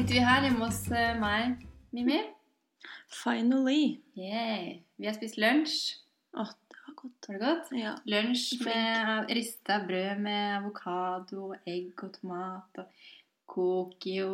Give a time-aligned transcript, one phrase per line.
[0.00, 1.58] Sitter vi her hjemme hos eh, meg,
[1.92, 2.16] Mimi.
[3.12, 3.98] Finally.
[4.16, 4.78] Yeah.
[4.96, 5.74] Vi har spist lunsj.
[6.40, 7.28] Å, det var godt.
[7.28, 7.68] Var det godt?
[7.76, 7.92] Ja.
[8.08, 13.04] Lunsj med rista brød med avokado, egg og tomat og
[13.52, 14.30] kokio.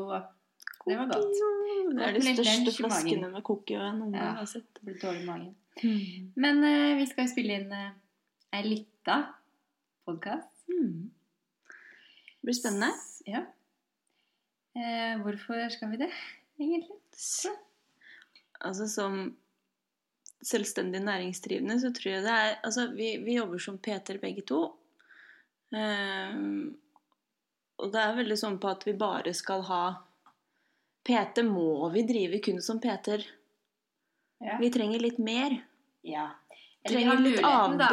[0.86, 1.34] Det var godt.
[1.34, 4.30] Det er de største flaskene med Cookio jeg noen gang Ja.
[4.38, 4.70] har sett.
[4.78, 5.52] Det ble dårlig i magen.
[5.83, 6.30] Mm.
[6.46, 7.91] Men uh, vi skal jo spille inn uh,
[8.55, 9.19] ei lita
[10.06, 10.55] podkast.
[10.70, 11.10] Mm.
[11.74, 12.94] Det blir spennende.
[13.27, 13.48] Ja.
[14.76, 16.10] Eh, hvorfor skal vi det,
[16.60, 16.98] egentlig?
[18.60, 19.20] Altså som
[20.44, 24.60] selvstendig næringsdrivende så tror jeg det er Altså vi, vi jobber som Peter begge to.
[25.72, 26.36] Eh,
[27.76, 29.82] og det er veldig sånn på at vi bare skal ha
[31.06, 33.22] PT må vi drive kun som Peter.
[34.42, 34.58] Ja.
[34.61, 35.61] Vi trenger litt mer.
[36.02, 36.30] ja.
[36.87, 37.89] Eller vi har litt muligheten, da.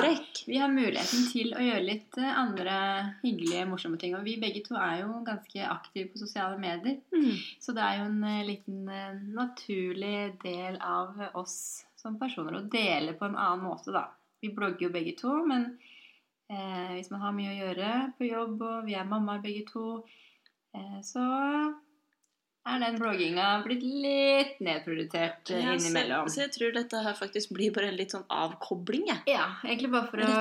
[0.48, 2.76] Vi har muligheten til å gjøre litt eh, andre
[3.24, 4.16] hyggelige, morsomme ting.
[4.18, 7.00] Og vi begge to er jo ganske aktive på sosiale medier.
[7.16, 7.32] Mm.
[7.64, 11.58] Så det er jo en eh, liten eh, naturlig del av oss
[12.00, 14.10] som personer å dele på en annen måte, da.
[14.44, 15.70] Vi blogger jo begge to, men
[16.52, 19.86] eh, hvis man har mye å gjøre på jobb, og vi er mammaer begge to,
[20.76, 21.24] eh, så
[22.66, 26.30] er den blogginga blitt litt nedprioritert eh, Ja, innimellom.
[26.30, 29.24] Så, så jeg tror dette her faktisk blir bare en litt sånn avkobling, jeg.
[29.34, 30.32] Ja, egentlig bare for å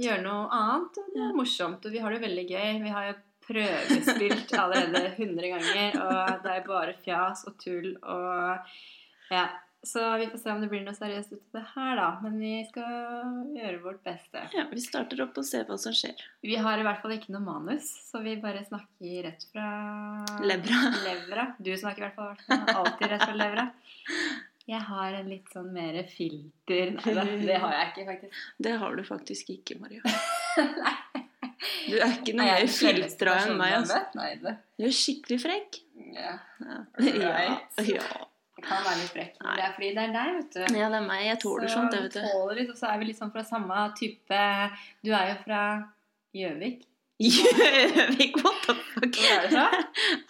[0.00, 1.00] gjøre noe annet.
[1.02, 2.68] Og det er morsomt, og vi har det veldig gøy.
[2.86, 3.16] Vi har jo
[3.48, 8.76] prøvespilt allerede 100 ganger, og det er bare fjas og tull og
[9.32, 9.46] Ja.
[9.86, 12.06] Så vi får se om det blir noe seriøst ut av det her, da.
[12.24, 14.42] Men vi skal gjøre vårt beste.
[14.56, 16.18] Ja, Vi starter opp og ser hva som skjer.
[16.42, 19.68] Vi har i hvert fall ikke noe manus, så vi bare snakker rett fra
[20.42, 20.80] Levra.
[21.06, 21.46] levra.
[21.62, 23.68] Du snakker i hvert fall alltid rett fra levra.
[24.68, 28.40] Jeg har en litt sånn mer filter Nei da, det har jeg ikke, faktisk.
[28.66, 30.02] Det har du faktisk ikke, Maria.
[31.88, 33.72] Du er ikke noe Nei, er mer filtra enn meg.
[33.78, 33.98] Altså.
[34.18, 35.78] Nei, det, Du er skikkelig frekk.
[36.14, 37.46] ja, Ja.
[37.88, 38.26] Ja.
[38.58, 39.34] Det kan være litt frekk.
[39.38, 40.60] Det er fordi det er deg, vet du.
[40.80, 41.20] ja, det er meg.
[41.28, 42.30] Jeg tåler sånt, det, vet Så du.
[42.32, 44.40] tåler litt, og så er vi liksom fra samme type
[45.06, 45.60] Du er jo fra
[46.34, 46.80] Gjøvik.
[47.22, 49.20] Gjøvik, what the fuck?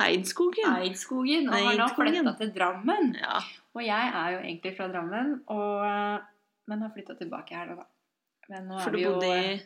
[0.05, 0.69] Eidskogen.
[0.77, 1.49] Eidskogen.
[1.49, 3.11] Og har nå flytta til Drammen.
[3.17, 3.41] Ja.
[3.77, 6.29] Og jeg er jo egentlig fra Drammen, og,
[6.69, 7.89] men har flytta tilbake her nå, da.
[8.53, 9.59] Men nå For du jo bodde i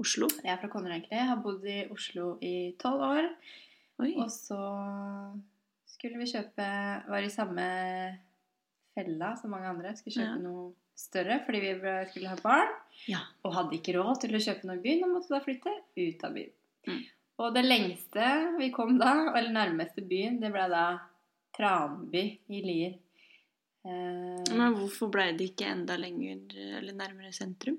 [0.00, 0.28] Oslo?
[0.42, 1.16] Jeg er fra Konner, egentlig.
[1.16, 3.32] Jeg har bodd i Oslo i tolv år.
[4.04, 4.12] Oi.
[4.18, 4.60] Og så
[5.94, 6.66] skulle vi kjøpe
[7.08, 7.66] Var i samme
[8.94, 9.94] fella som mange andre.
[9.98, 10.42] Skulle kjøpe Ja.
[10.42, 12.70] noe større fordi vi skulle ha barn.
[13.10, 13.22] Ja.
[13.44, 16.24] Og hadde ikke råd til å kjøpe noe i byen og måtte da flytte ut
[16.24, 16.52] av byen.
[16.86, 17.00] Mm.
[17.42, 18.26] Og det lengste
[18.60, 20.84] vi kom da, eller nærmeste byen, det ble da
[21.56, 22.94] Tranby i Lier.
[23.84, 27.78] Eh, Men hvorfor ble det ikke enda lenger eller nærmere sentrum?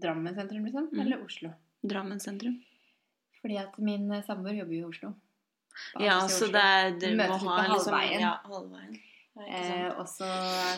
[0.00, 0.90] Drammen sentrum, liksom?
[0.92, 1.00] Mm.
[1.04, 1.52] Eller Oslo?
[1.86, 2.58] Drammen sentrum?
[3.40, 5.14] Fordi at min samboer jobber jo i Oslo.
[6.00, 8.20] Ja, så det er Dere må ha liksom halvveien.
[8.20, 9.00] Ja, halvveien.
[9.40, 10.26] Eh, og så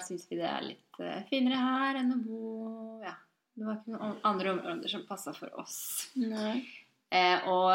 [0.07, 3.15] syns vi det er litt eh, finere her enn å bo Ja.
[3.55, 6.09] Det var ikke noen andre områder som passa for oss.
[7.13, 7.75] Eh, og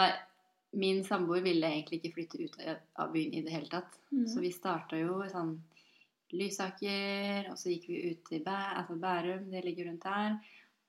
[0.73, 2.55] min samboer ville egentlig ikke flytte ut
[2.97, 3.93] av- byen i det hele tatt.
[4.09, 4.41] Så Mm.
[4.41, 5.59] vi starta jo i sånn
[6.33, 10.39] Lysaker, og så gikk vi ut til Bæ altså Bærum, det ligger rundt her.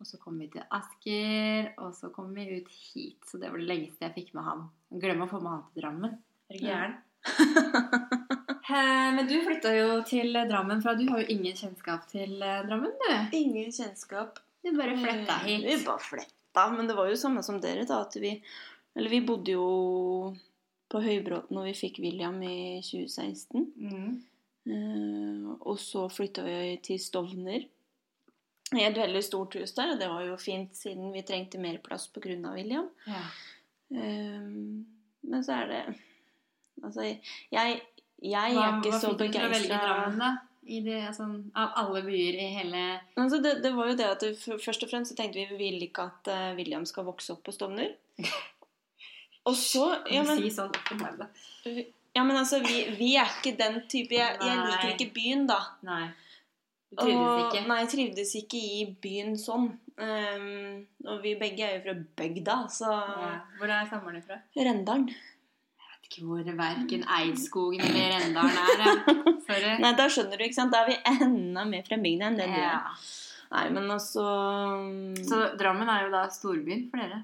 [0.00, 3.18] Og så kom vi til Asker, og så kom vi ut hit.
[3.26, 4.68] Så det var det lengste jeg fikk med han.
[5.00, 6.18] Glem å få med han til Drammen.
[6.48, 6.96] Er du gæren?
[8.68, 12.62] Eh, Men du flytta jo til Drammen, for du har jo ingen kjennskap til eh,
[12.68, 13.36] Drammen, du.
[13.36, 14.40] Ingen kjennskap.
[14.64, 16.68] Du bare flytta Vi bare fletta.
[16.72, 18.02] Men det var jo samme som dere, da.
[18.06, 18.38] At vi
[18.96, 19.68] Eller vi bodde jo
[20.88, 23.66] på Høybråten når vi fikk William i 2016.
[23.76, 24.14] Mm.
[24.68, 27.66] Uh, og så flytta vi til Stovner.
[28.76, 31.78] I et veldig stort hus der, og det var jo fint siden vi trengte mer
[31.84, 32.34] plass pga.
[32.56, 32.88] William.
[33.08, 33.22] Ja.
[33.92, 34.82] Uh,
[35.28, 35.82] men så er det
[36.84, 37.80] Altså, jeg,
[38.22, 39.80] jeg Hva, er ikke så begeistra
[40.68, 41.24] det, altså,
[41.56, 42.80] av alle byer i hele
[43.16, 45.60] Altså, det, det var jo det at det, Først og fremst så tenkte vi vi
[45.62, 47.94] vil ikke at uh, William skal vokse opp på Stovner.
[49.48, 50.74] Og så ja men, si sånn
[52.12, 55.58] ja, men altså, vi, vi er ikke den type Jeg, jeg liker ikke byen, da.
[55.86, 56.08] Nei.
[56.90, 57.66] Du trivdes Og- ikke?
[57.68, 59.68] Nei, jeg trivdes ikke i byen sånn.
[59.98, 63.32] Um, og vi begge er jo fra bygda, så Ja.
[63.58, 64.40] Hvor er samboeren fra?
[64.56, 65.08] Rendalen.
[66.08, 68.80] Vet ikke hvor verken Eidskogen eller Rendalen er.
[68.80, 69.32] Ja.
[69.44, 69.72] Sorry.
[69.82, 70.72] Nei, da skjønner du, ikke sant?
[70.72, 73.02] Da er vi enda mer frembygde enn det du er.
[73.52, 74.24] Nei, men altså
[75.24, 77.20] Så Drammen er jo da storbyen for dere?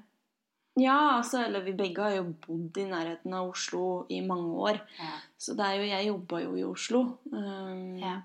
[0.77, 4.79] Ja, altså, eller vi begge har jo bodd i nærheten av Oslo i mange år.
[4.99, 5.11] Ja.
[5.39, 7.03] Så det er jo, jeg jobba jo i Oslo.
[7.33, 8.19] Um, Ja.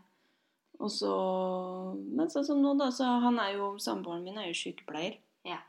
[0.81, 1.11] Og så
[2.17, 5.19] Men sånn som nå, da, så han er jo Samboeren min er jo sykepleier.
[5.45, 5.61] Ja.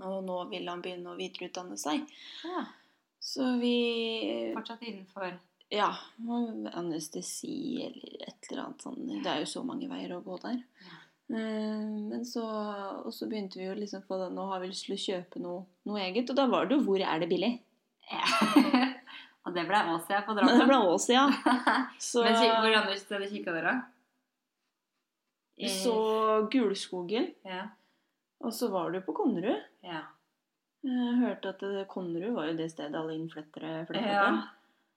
[0.00, 2.04] Og nå vil han begynne å videreutdanne seg.
[2.44, 2.68] ja.
[3.20, 5.34] Så vi Fortsatt innenfor
[5.70, 5.90] Ja,
[6.74, 9.04] anestesi eller et eller annet sånt.
[9.22, 10.62] Det er jo så mange veier å gå der.
[10.86, 10.96] Ja.
[11.30, 12.42] Eh, Men så,
[13.04, 15.42] og så begynte vi jo liksom på det, nå har vi lyst til å kjøpe
[15.44, 16.30] noe, noe eget.
[16.32, 17.60] Og da var det jo 'hvor er det billig'?
[18.10, 18.24] Ja.
[19.46, 20.58] og det ble Åsia på Drammen.
[20.58, 21.28] det ble Ås, ja.
[21.98, 23.82] Så Men hvor andre steder kikka dere?
[25.60, 27.68] vi så Gulskogen, Ja.
[28.40, 29.60] og så var du på Konnerud.
[29.84, 30.00] ja.
[30.82, 34.24] Jeg hørte at Konnerud var jo det stedet alle innflyttere flytta Ja.
[34.30, 34.40] til.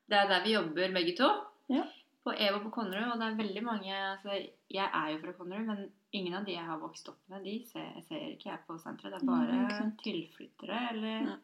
[0.09, 1.27] Det er der vi jobber begge to.
[1.69, 1.83] Ja.
[2.23, 3.11] På EVO på Konnerud.
[3.11, 4.37] Og det er veldig mange altså,
[4.71, 7.57] Jeg er jo fra Konnerud, men ingen av de jeg har vokst opp med, de
[7.67, 9.19] ser, ser ikke jeg på senteret.
[9.19, 9.99] Det er bare sant.
[10.03, 11.37] tilflyttere eller Ja.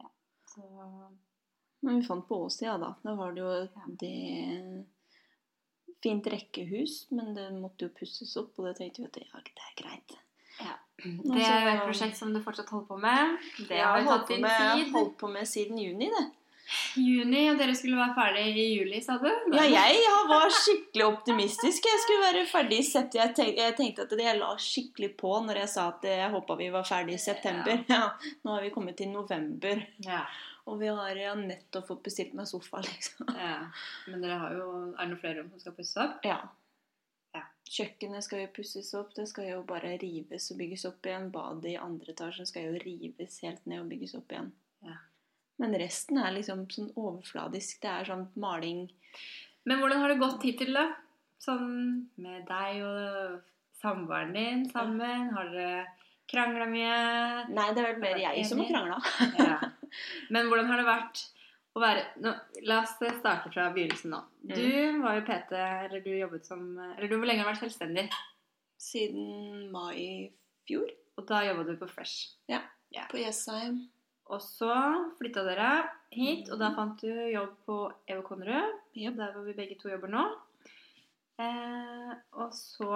[0.00, 0.08] Ja.
[0.46, 0.62] Så
[1.82, 2.94] Men vi fant på åssida, da.
[3.02, 3.86] Da var det jo Ja.
[3.88, 4.86] det
[6.02, 9.64] Fint rekkehus, men det måtte jo pusses opp, og det tenkte vi at ja, det
[9.66, 10.14] er greit.
[11.00, 13.38] Det er jo et prosjekt som du fortsatt holder på med.
[13.68, 14.92] Det har holdt tatt sin med, tid.
[14.92, 16.26] holdt på med siden juni, det.
[16.94, 19.26] Juni, og dere skulle være ferdig i juli, sa du?
[19.56, 21.88] Ja, jeg var skikkelig optimistisk.
[21.88, 23.24] Jeg skulle være ferdig i september.
[23.24, 26.58] Jeg tenkte, jeg tenkte at jeg la skikkelig på når jeg sa at jeg håpa
[26.60, 27.82] vi var ferdig i september.
[27.90, 28.04] Ja,
[28.44, 30.20] nå har vi kommet til november, Ja.
[30.70, 33.32] og vi har ja, nettopp fått bestilt meg sofa, liksom.
[33.34, 33.56] ja.
[34.06, 36.20] Men dere har jo Er det noen flere rom som skal pusses opp?
[36.28, 36.38] Ja.
[37.70, 39.12] Kjøkkenet skal jo pusses opp.
[39.14, 41.28] Det skal jo bare rives og bygges opp igjen.
[41.34, 44.50] Badet i andre etasjen skal jo rives helt ned og bygges opp igjen.
[44.86, 44.96] Ja.
[45.62, 47.78] Men resten er liksom sånn overfladisk.
[47.82, 48.88] Det er sånn maling
[49.68, 50.88] Men hvordan har det gått hittil, da?
[51.40, 51.70] Sånn
[52.20, 53.40] med deg og
[53.80, 55.28] samboeren din sammen?
[55.36, 55.84] Har dere
[56.30, 56.94] krangla mye?
[57.52, 58.98] Nei, det er vel mer jeg som har krangla.
[59.38, 59.58] Ja.
[60.34, 61.22] Men hvordan har det vært
[61.76, 62.32] å være nå,
[62.66, 64.20] La oss starte fra begynnelsen nå.
[64.42, 68.08] Du var jo PT, eller du jobbet som Eller du hvor lenge har vært selvstendig?
[68.80, 70.12] Siden mai i
[70.68, 70.90] fjor.
[71.20, 72.36] Og da jobba du på Fresh.
[72.48, 72.62] Ja,
[73.10, 73.82] På Jessheim.
[74.30, 74.70] Og så
[75.18, 75.70] flytta dere
[76.14, 77.76] hit, og da fant du jobb på
[78.10, 78.78] EVO Konnerud.
[78.94, 79.16] Yep.
[79.18, 80.22] Der hvor vi begge to jobber nå.
[81.40, 82.94] Eh, og så,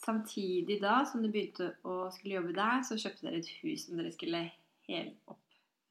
[0.00, 4.00] samtidig da som du begynte å skulle jobbe der, så kjøpte dere et hus som
[4.00, 4.42] dere skulle
[4.88, 5.40] hele opp,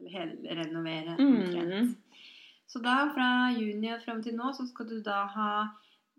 [0.07, 1.17] helrenovere.
[1.19, 1.73] omtrent.
[1.73, 1.95] Mm.
[2.69, 5.51] Så da, fra juni og frem til nå, så skal du da ha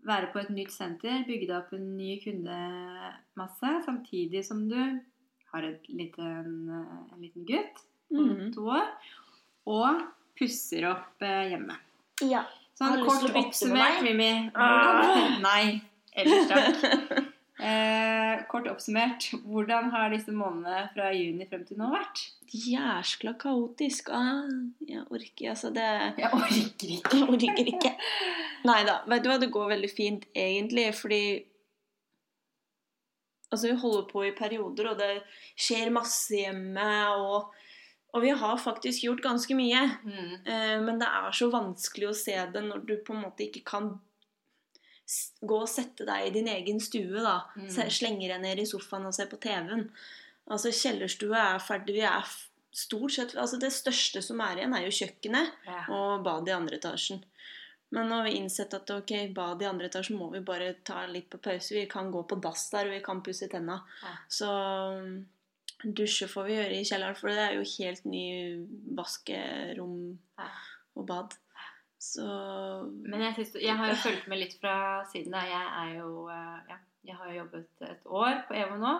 [0.07, 4.79] være på et nytt senter, bygge deg opp en ny kundemasse, samtidig som du
[5.51, 8.49] har et liten, en liten gutt på mm.
[8.55, 8.89] to år,
[9.69, 10.01] og
[10.39, 11.77] pusser opp eh, hjemme.
[12.25, 12.45] Ja.
[12.77, 14.49] Sånn kort oppsummert, med Mimmi.
[14.55, 15.37] Ah.
[15.47, 15.81] Nei.
[16.17, 17.27] Ellers takk.
[17.61, 22.23] Eh, kort oppsummert, hvordan har disse månedene fra juni frem til nå vært?
[22.49, 24.09] Jæskla kaotisk.
[24.17, 24.49] Ah,
[24.81, 25.85] jeg orker altså det
[26.17, 26.57] Jeg orker
[26.95, 27.13] ikke.
[27.19, 27.93] Jeg orker ikke.
[28.65, 28.97] Nei da.
[29.13, 31.23] Vet du hva, det går veldig fint egentlig, fordi
[33.51, 35.09] Altså, vi holder på i perioder, og det
[35.59, 36.85] skjer masse hjemme,
[37.19, 37.49] og,
[38.15, 39.81] og vi har faktisk gjort ganske mye.
[40.07, 40.29] Mm.
[40.39, 43.65] Eh, men det er så vanskelig å se det når du på en måte ikke
[43.67, 43.89] kan
[45.41, 47.37] gå og sette deg i din egen stue, da.
[47.57, 47.69] Mm.
[47.91, 49.87] Slenge deg ned i sofaen og se på TV-en.
[50.51, 51.95] Altså, kjellerstua er ferdig.
[51.99, 52.31] Vi er
[52.71, 55.81] stort sett Altså, det største som er igjen, er jo kjøkkenet Ja.
[55.91, 57.23] og badet i andre etasjen.
[57.91, 61.05] Men nå har vi innsett at ok, badet i andre etasjen må vi bare ta
[61.11, 61.73] litt på pause.
[61.75, 63.81] Vi kan gå på dass der, og vi kan pusse tenna.
[64.03, 64.13] Ja.
[64.31, 65.25] Så um,
[65.83, 68.23] dusje får vi gjøre i kjelleren, for det er jo helt ny
[68.95, 70.47] vaskerom Ja.
[70.95, 71.35] og bad.
[72.01, 72.25] Så
[73.05, 74.75] Men jeg, synes, jeg har jo fulgt med litt fra
[75.11, 75.43] siden da.
[75.45, 78.93] Jeg er jo eh, Ja, jeg har jo jobbet et år på EVO nå.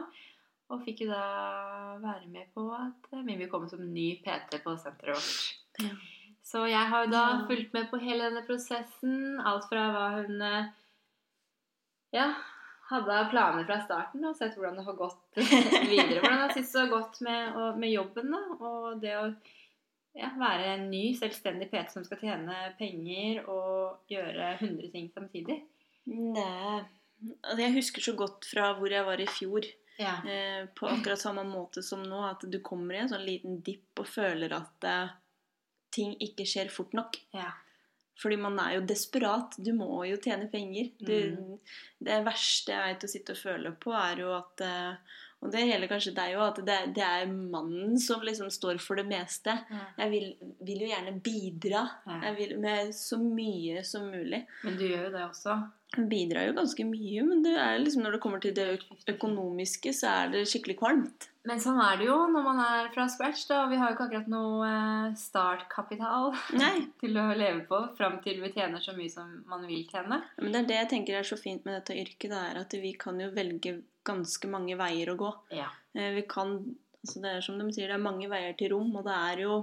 [0.72, 1.24] Og fikk jo da
[2.04, 5.50] være med på at eh, Mimmi kom som ny PT på senteret vårt.
[5.82, 5.96] Ja.
[6.52, 9.40] Så jeg har jo da fulgt med på hele denne prosessen.
[9.46, 10.70] Alt fra hva hun eh,
[12.16, 12.30] ja,
[12.92, 16.20] hadde av planer fra starten, og sett hvordan det har gått videre.
[16.22, 18.42] Hvordan det synes det har gått med, og- med jobben, da.
[18.60, 19.28] Og det å
[20.16, 25.62] ja, være en ny, selvstendig PT som skal tjene penger og gjøre 100 ting samtidig.
[26.12, 26.82] Nei
[27.46, 29.66] altså, Jeg husker så godt fra hvor jeg var i fjor,
[30.02, 30.16] Ja.
[30.26, 34.00] eh, på akkurat samme måte som nå, at du kommer i en sånn liten dipp
[34.02, 35.12] og føler at eh,
[35.94, 37.18] ting ikke skjer fort nok.
[37.34, 37.52] ja.
[38.22, 39.56] Fordi man er jo desperat.
[39.58, 40.92] Du må jo tjene penger.
[41.00, 41.56] Du, Mm.
[42.06, 44.96] Det verste jeg vet å sitte og føle på, er jo at eh,
[45.42, 49.00] Og det gjelder kanskje deg òg, at det, det er mannen som liksom står for
[49.02, 49.56] det meste.
[49.98, 50.28] Jeg vil,
[50.62, 52.34] vil jo gjerne bidra Ja.
[52.38, 54.44] vil, med så mye som mulig.
[54.64, 55.56] Men du gjør jo det også.
[55.98, 58.68] Jeg bidrar jo ganske mye, men det liksom når det kommer til det
[59.12, 61.28] økonomiske, så er det skikkelig kvalmt.
[61.50, 63.48] Men sånn er det jo når man er fra scratch.
[63.50, 66.36] da, Vi har jo ikke akkurat noe eh, startkapital
[67.02, 70.22] til å leve på fram til vi tjener så mye som man vil tjene.
[70.38, 72.78] men det er det jeg tenker er så fint med dette yrket, det er at
[72.86, 75.30] vi kan jo velge ganske mange veier å gå.
[75.56, 75.68] Ja.
[75.96, 76.56] Eh, Vi kan,
[77.04, 79.44] altså det er som de sier, det er mange veier til rom, og det er
[79.46, 79.60] jo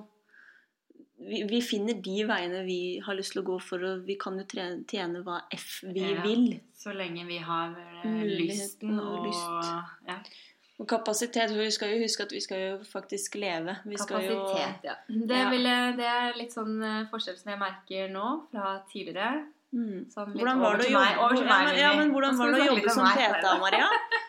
[1.18, 4.36] vi, vi finner de veiene vi har lyst til å gå for, og vi kan
[4.38, 4.44] jo
[4.86, 6.22] tjene hva F vi Ja.
[6.22, 6.60] vil.
[6.78, 9.72] Så lenge vi har eh, lysten og og lyst.
[10.06, 10.20] Ja,
[10.78, 13.72] Og kapasitet, for vi skal jo huske at vi skal jo faktisk leve.
[13.84, 14.94] Vi skal jo ja.
[15.08, 19.42] Det, ville, det er litt sånn eh, forskjell som jeg merker nå fra tidligere.
[19.74, 19.98] Mm.
[20.12, 22.94] Sånn Hvordan var det å jobbe, meg- ja, men, ja, hvordan var det å jobbe
[22.94, 23.10] som om.
[23.18, 23.88] PT, Maria?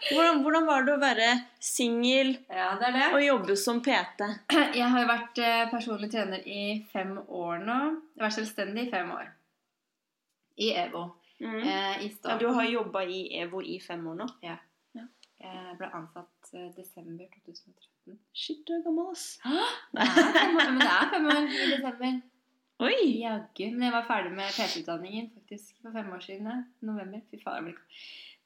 [0.09, 1.29] Hvordan, hvordan var det å være
[1.69, 2.69] singel Ja,
[3.13, 4.29] og jobbe som PT?
[4.79, 7.79] Jeg har jo vært eh, personlig trener i fem år nå.
[8.15, 9.29] Jeg har vært selvstendig i fem år.
[10.59, 11.05] I EVO.
[11.39, 11.59] Mm.
[11.63, 14.27] Eh, I Ja, du har jobba i EVO i fem år nå.
[14.43, 14.57] Ja.
[15.39, 18.17] Jeg ble ansatt eh, desember 2013.
[18.35, 19.37] Shit, du er gammel, ass.
[19.95, 22.17] Det er fem år, men det er fem år i desember.
[22.79, 23.19] Oi!
[23.19, 23.65] Jaggu.
[23.75, 26.65] Men jeg var ferdig med PT-utdanningen faktisk for fem år siden.
[26.87, 27.21] November.
[27.27, 27.79] Fy faen, jeg blir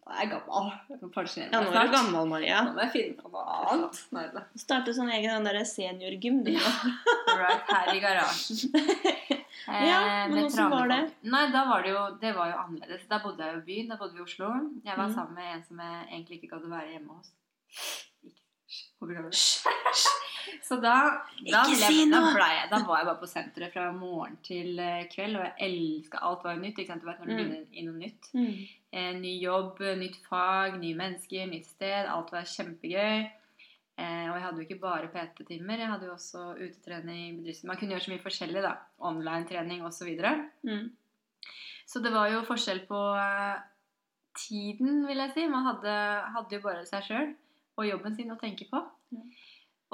[0.03, 0.71] Nå er jeg gammel.
[0.89, 1.91] Jeg kan pensjonere Ja, meg snart.
[1.93, 2.63] gammel, Maria.
[2.65, 3.99] Nå må jeg finne på noe annet.
[4.11, 4.41] Nei da.
[4.59, 6.41] Starte sånn egen den seniorgym.
[6.43, 6.51] du.
[6.57, 8.65] Right her i garasjen.
[9.63, 10.97] Eh, Ja, men hvordan var det?
[11.29, 13.05] Nei, da var det jo Det var jo annerledes.
[13.07, 13.91] Da bodde jeg jo i byen.
[13.93, 14.49] Da bodde vi i Oslo.
[14.83, 15.13] Jeg var mm.
[15.15, 17.29] sammen med en som jeg egentlig ikke gadd å være hjemme hos.
[20.63, 20.93] Så da,
[21.49, 25.05] da, ble, si da, ble da var jeg bare på senteret fra morgen til eh,
[25.11, 26.77] kveld, og jeg elska alt var jo nytt.
[26.77, 27.37] Du vet når du Mm.
[27.37, 28.29] begynner i noe nytt.
[28.33, 28.67] Mm.
[28.93, 32.07] Eh, ny jobb, nytt fag, nye mennesker, nytt sted.
[32.07, 33.29] Alt var kjempegøy.
[33.97, 37.39] Eh, og jeg hadde jo ikke bare PT-timer, jeg hadde jo også utetrening.
[37.41, 38.75] bedrifts- Man kunne gjøre så mye forskjellig, da.
[38.99, 39.99] Online-trening osv.
[39.99, 40.49] Så, videre.
[40.65, 40.91] Mm.
[41.87, 43.59] så det var jo forskjell på eh,
[44.37, 45.47] tiden, vil jeg si.
[45.47, 45.95] Man hadde,
[46.33, 47.33] hadde jo bare seg sjøl
[47.77, 48.81] og jobben sin å tenke på.
[49.13, 49.23] Ja.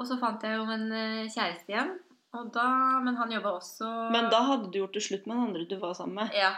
[0.00, 1.92] Og så fant jeg jo en eh, kjæreste igjen.
[2.38, 2.66] Og da,
[3.02, 5.76] men han jobba også Men da hadde du gjort det slutt med den andre du
[5.82, 6.36] var sammen med.
[6.38, 6.52] Ja.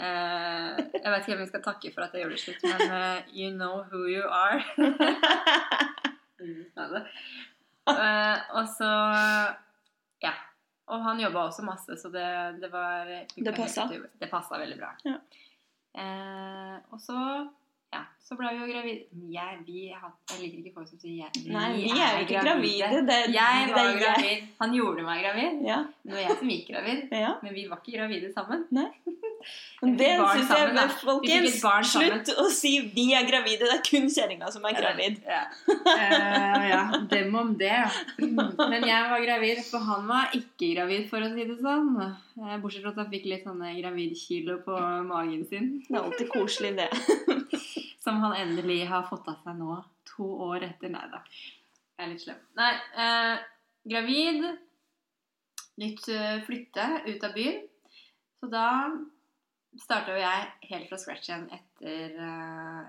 [0.00, 2.94] Eh, jeg vet ikke hvem jeg skal takke for at jeg gjorde det slutt, men
[2.94, 4.62] uh, you know who you are.
[7.90, 8.88] Eh, og så
[10.22, 10.30] Ja.
[10.88, 12.22] Og han jobba også masse, så det,
[12.62, 13.84] det var Det passa?
[13.90, 14.94] Det passa veldig bra.
[15.04, 15.18] Ja.
[16.00, 17.18] Eh, og så
[17.90, 19.06] ja, så ble vi jo gravide.
[19.34, 21.40] Jeg, vi, jeg liker ikke folk som sier jeg.
[21.50, 23.00] Nei, vi er jo ikke gravide.
[23.08, 24.44] Det, Jeg var det, gravid.
[24.60, 25.64] Han gjorde meg gravid.
[25.66, 27.00] Ja, Det var jeg som gikk gravid.
[27.24, 27.32] ja.
[27.42, 28.62] Men vi var ikke gravide sammen.
[28.70, 28.86] Nei.
[30.00, 31.58] det syns jeg men Folkens,
[31.90, 33.66] slutt å si 'vi er gravide'.
[33.66, 35.18] Det er kun kjerringa som er gravid.
[35.26, 35.42] Ja.
[35.66, 37.82] Uh, ja, dem om det.
[38.20, 41.96] Men jeg var gravid, for han var ikke gravid, for å si det sånn.
[41.98, 44.78] Eh, Bortsett fra at han fikk litt sånne gravidkilo på
[45.08, 45.78] magen sin.
[45.88, 46.90] Det er alltid koselig, det.
[48.00, 49.74] Som han endelig har fått av seg nå,
[50.08, 50.88] to år etter.
[50.92, 51.20] Nei da.
[51.98, 52.38] Jeg er litt slem.
[52.56, 53.42] Nei, eh,
[53.92, 54.46] gravid.
[55.80, 57.60] Nytt eh, flytte ut av byen.
[58.40, 58.64] Så da
[59.80, 62.80] starta jo jeg helt fra scratch igjen etter, eh,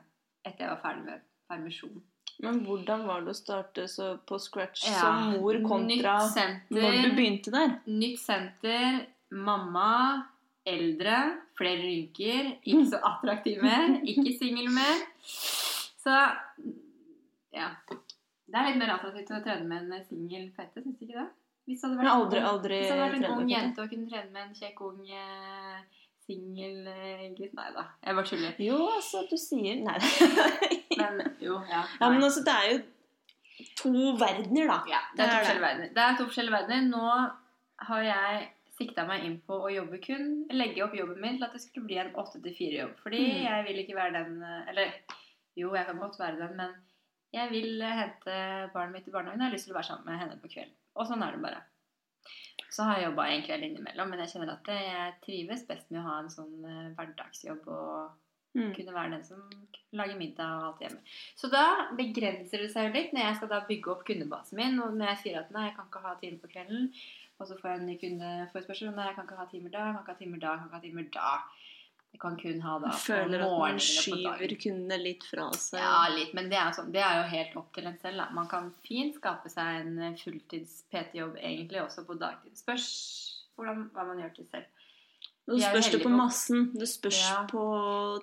[0.48, 2.00] etter jeg var ferdig med permisjon.
[2.42, 6.80] Men hvordan var det å starte så på scratch Ja, som mor kontra senter.
[6.80, 7.76] når du begynte der?
[7.86, 10.24] Nytt senter, mamma,
[10.68, 11.18] eldre,
[11.58, 15.04] flere rynker, ikke så attraktiv mer, ikke singel mer.
[15.26, 16.16] Så
[17.56, 17.72] ja.
[18.52, 21.30] Det er litt mer attraktivt å trene med en singel fette, syns du ikke det?
[21.70, 24.10] Hvis det hadde vært, aldri, aldri hvis det hadde vært en ung jente og kunne
[24.12, 28.64] trene med en kjekk, ung eh, singel eh, gutt Nei da, jeg bare tuller.
[28.66, 30.00] Jo, altså, du sier Nei.
[31.02, 31.86] Men jo, ja.
[31.88, 32.82] ja, men altså, det er jo
[33.80, 34.80] to verdener, da.
[34.92, 35.94] Ja, det er to forskjellige verdener.
[35.96, 36.90] Det er to forskjellige verdener.
[36.92, 38.42] Nå har jeg
[38.78, 41.86] sikta meg inn på å jobbe kun Legge opp jobben min til at det skulle
[41.90, 42.96] bli en 8-4-jobb.
[43.04, 43.44] Fordi Mm.
[43.44, 44.94] jeg vil ikke være den eh, Eller
[45.56, 46.76] jo, jeg kan godt være den, men
[47.34, 48.38] jeg vil hente
[48.74, 49.40] barnet mitt i barnehagen.
[49.40, 50.74] Jeg har lyst til å være sammen med henne på kvelden.
[50.96, 51.62] Og sånn er det bare.
[52.72, 56.00] Så har jeg jobba en kveld innimellom, men jeg kjenner at jeg trives best med
[56.02, 58.12] å ha en sånn eh, hverdagsjobb og
[58.54, 58.74] Mm.
[58.76, 59.44] kunne være den som
[59.96, 60.98] lager middag og alt hjemme.
[61.40, 64.76] Så da begrenser det seg jo litt når jeg skal da bygge opp kundebasen min.
[64.84, 66.90] Og når jeg sier at nei, jeg kan ikke ha time på kvelden,
[67.42, 69.96] og så får jeg en ny kundeforespørsel nei, jeg kan ikke ha timer da, jeg
[69.96, 71.34] kan ikke ha timer da, jeg kan ikke ha timer da.
[72.12, 75.80] Jeg kan kun ha da føler at man skyver kundene litt fra seg.
[75.80, 78.20] Ja, litt, men det er, sånn, det er jo helt opp til en selv.
[78.20, 78.26] Da.
[78.36, 82.58] Man kan fint skape seg en fulltids-PT-jobb egentlig også på dagtid.
[82.60, 82.90] Spørs
[83.56, 84.68] hvordan, hva man gjør til selv.
[85.52, 86.68] Er spørs det på massen.
[86.76, 87.40] Det spørs Ja.
[87.50, 87.64] på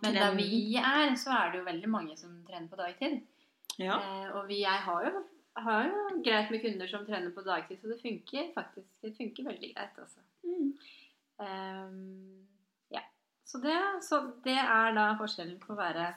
[0.02, 3.20] Men der vi er, så er det jo veldig mange som trener på dagtid.
[3.78, 3.98] Ja.
[3.98, 5.25] Eh, og vi, jeg har jo,
[5.65, 8.88] har jo greit med kunder som trener på dagtid, så det funker faktisk.
[9.03, 10.21] Det funker veldig greit, altså.
[10.45, 10.73] Mm.
[11.38, 12.49] Um,
[12.95, 13.03] ja.
[13.45, 16.09] Så det, så det er da forskjellen på å være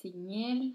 [0.00, 0.70] singel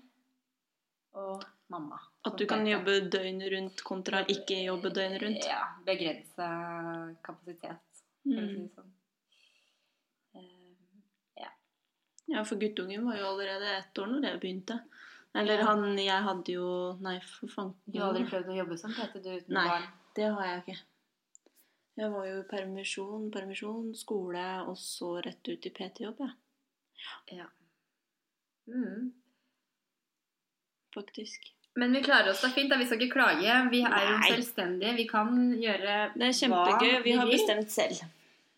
[1.16, 2.00] og mamma.
[2.26, 5.48] At du kan jobbe døgnet rundt kontra ikke jobbe døgnet rundt.
[5.48, 5.62] Ja.
[5.88, 6.50] Begrensa
[7.26, 8.62] kapasitet, for å si Mm.
[8.62, 8.92] det sånn.
[10.36, 10.62] Ehm,
[12.28, 14.80] Ja, for guttungen var jo allerede ett år når det begynte.
[15.36, 15.66] Eller Ja.
[15.66, 17.92] han Jeg hadde jo Nei, for fanken.
[17.92, 19.68] Du har aldri prøvd å jobbe som PT du uten Nei.
[19.68, 19.82] barn?
[19.82, 20.78] Nei, Det har jeg ikke.
[21.98, 27.38] Jeg var jo i permisjon, permisjon, skole, og så rett ut i PT-jobb, jeg.
[27.38, 27.46] Ja.
[28.68, 29.12] Mm.
[30.96, 31.52] Faktisk.
[31.76, 32.70] Men vi klarer oss da fint.
[32.70, 33.56] da, Vi skal ikke klage.
[33.72, 34.96] Vi er jo selvstendige.
[34.96, 36.92] Vi kan gjøre Det er kjempegøy.
[36.96, 37.34] hva Vi har vil.
[37.38, 38.02] bestemt selv.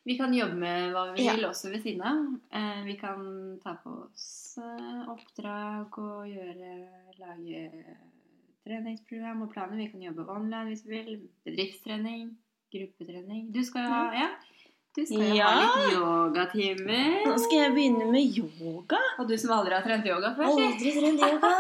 [0.08, 1.34] Vi kan jobbe med hva vi Ja.
[1.36, 2.20] vil også ved siden av.
[2.56, 6.70] Eh, vi kan ta på oss eh, oppdrag og gjøre
[7.20, 7.64] Lage
[8.68, 9.78] treningsprogram og planer.
[9.80, 11.20] Vi kan jobbe online hvis vi vil.
[11.48, 12.30] Bedriftstrening.
[12.74, 13.50] Gruppetrening.
[13.56, 14.30] Du skal jo ha ja,
[14.98, 15.48] du skal jo Ja.
[15.48, 17.26] ha litt yogatimer.
[17.28, 19.00] Nå skal jeg begynne med yoga.
[19.20, 20.52] Og du som aldri har trent yoga før.
[20.56, 21.52] Aldri trent yoga.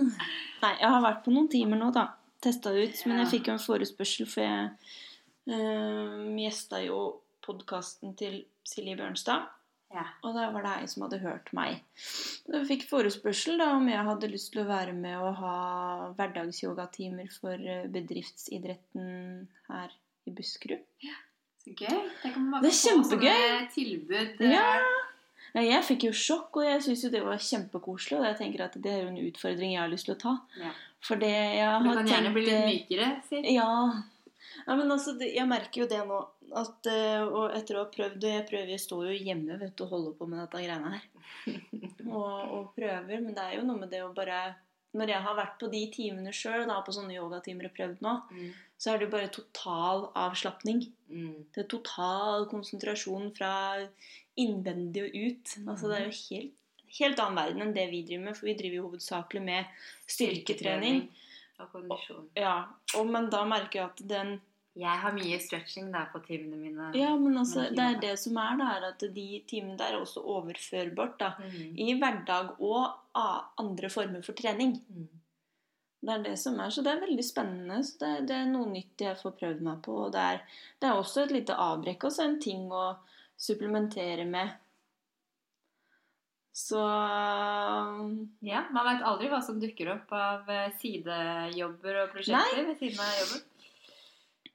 [0.62, 2.06] Nei, jeg har vært på noen timer nå, da.
[2.42, 3.02] Testa ut.
[3.06, 4.70] Men jeg fikk jo en forespørsel, for jeg
[5.48, 6.98] øh, gjesta jo
[7.44, 9.48] podkasten til Silje Bjørnstad.
[9.90, 10.04] Ja.
[10.22, 11.80] Og da var det ei som hadde hørt meg.
[12.46, 15.54] Jeg fikk forespørsel da om jeg hadde lyst til å være med og ha
[16.18, 19.90] hverdagsyogatimer for eh, bedriftsidretten her
[20.30, 20.84] i Buskerud.
[21.60, 21.98] Så gøy.
[22.22, 24.40] Tenk om man Det kan få sånne tilbud.
[24.40, 24.68] eh, Ja.
[25.50, 28.20] Ja, jeg fikk jo sjokk, og jeg syns jo det var kjempekoselig.
[28.20, 30.34] Og jeg tenker at det er jo en utfordring jeg har lyst til å ta.
[30.60, 30.70] Ja.
[31.02, 33.40] For det jeg Du kan gjerne tenkt bli litt eh, mykere, si.
[33.56, 33.66] Ja.
[34.68, 36.20] ja, men altså, jeg merker jo det nå.
[36.56, 39.76] At, eh, og etter å ha prøvd, og jeg prøver, jeg står jo hjemme vet
[39.78, 41.04] du, og holder på med dette greiene her.
[42.16, 44.40] og, og prøver, men det er jo noe med det å bare
[44.98, 48.48] Når jeg har vært på de timene sjøl, på sånne yogatimer og prøvd nå, Mm.
[48.80, 50.80] så er det jo bare total avslapning.
[51.06, 51.44] Mm.
[51.54, 53.52] Det er total konsentrasjon fra
[54.36, 55.54] innvendig og ut.
[55.68, 56.58] Altså Det er jo helt,
[56.98, 59.64] helt annen verden enn det vi driver med, for vi driver jo hovedsakelig med
[60.10, 61.02] styrketrening.
[61.60, 62.28] Og kondisjon.
[62.40, 62.56] Ja,
[62.96, 64.40] og, Men da merker jeg at den
[64.80, 66.90] Jeg har mye stretching da på timene mine.
[66.96, 70.00] Ja, men altså, det er det som er, da, er at de timene der er
[70.00, 71.74] også overførbart da, Mm.
[71.76, 74.78] i hverdag og av andre former for trening.
[74.88, 75.08] Mm.
[76.02, 77.82] Det er det som er, så det er veldig spennende.
[77.84, 79.98] så Det, det er noe nytt jeg får prøvd meg på.
[80.06, 80.40] og Det er,
[80.80, 82.96] det er også et lite avbrekk, også en ting å
[83.36, 84.54] supplementere med.
[86.56, 86.80] Så
[88.42, 93.00] Ja, Man veit aldri hva som dukker opp av eh, sidejobber og prosjekter ved siden
[93.04, 93.46] av jobben.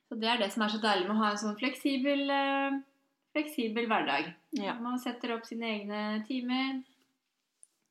[0.10, 2.76] Så Det er det som er så deilig med å ha en sånn fleksibel, eh,
[3.34, 4.34] fleksibel hverdag.
[4.60, 4.76] ja.
[4.80, 6.84] Man setter opp sine egne timer.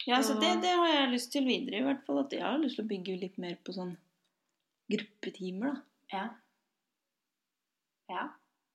[0.06, 2.18] ja så det, det har jeg lyst til videre, i hvert fall.
[2.24, 3.96] At jeg har lyst til å bygge litt mer på sånn
[4.90, 5.82] gruppetimer, da.
[6.12, 6.24] Ja.
[8.12, 8.24] ja.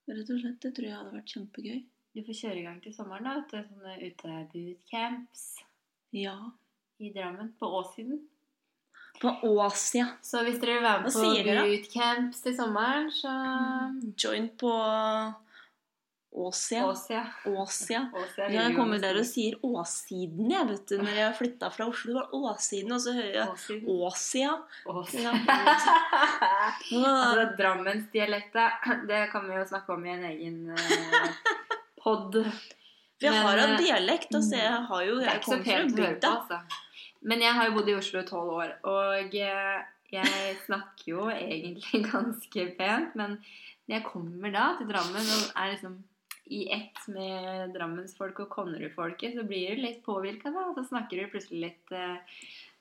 [0.10, 0.60] Rett og slett.
[0.63, 1.80] Det tror jeg hadde vært kjempegøy.
[2.17, 3.41] Du får kjøre i gang til sommeren, da.
[3.47, 5.43] Til sånne utebootcamps
[6.17, 6.36] Ja.
[6.99, 7.54] i Drammen.
[7.60, 8.23] På Åssiden.
[9.19, 10.08] På Åsia.
[10.23, 13.34] Så hvis dere vil være med på bootcamps til sommeren, så
[14.15, 14.71] Join på
[16.32, 16.86] Åsia.
[16.86, 17.25] Åsia.
[17.45, 18.12] Åsia.
[18.13, 20.99] Åsia jeg kommer der og sier Åssiden, jeg, vet du.
[21.01, 24.58] Når jeg flytta fra Oslo, var Åssiden, og så hører jeg Åsia.
[24.86, 25.34] Åsia.
[26.89, 28.65] Altså, Drammensdialekta,
[29.10, 31.32] det kan vi jo snakke om i en egen uh,
[32.01, 32.38] pod.
[33.19, 34.55] Vi har en eh, dialekt, altså.
[34.58, 36.32] Jeg har jo Jeg fra å på, bygda.
[36.38, 36.86] altså.
[37.27, 39.79] Men jeg har jo bodd i Oslo i tolv år, og eh,
[40.13, 43.17] jeg snakker jo egentlig ganske pent.
[43.19, 43.39] Men
[43.88, 45.99] når jeg kommer da til Drammen og er liksom
[46.49, 50.69] i ett med Drammensfolk og Konnerud-folket, så blir du litt påvirka, da.
[50.71, 52.39] Og så snakker du plutselig litt eh,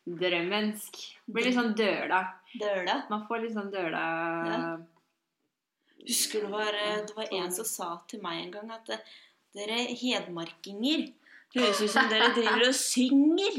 [0.09, 1.03] drømmensk.
[1.29, 2.22] Blir litt sånn døla.
[2.57, 3.03] Døla.
[3.11, 4.05] Man får litt sånn døla
[4.48, 4.62] Ja.
[6.09, 9.03] Husker du var, eh, det var en som sa til meg en gang at eh,
[9.57, 11.09] dere hedmarkinger
[11.57, 13.59] høres ut som dere driver og synger